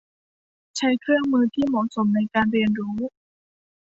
[0.77, 2.97] ใช้เครื่องมือที่เหมาะสมในการเรียนรู้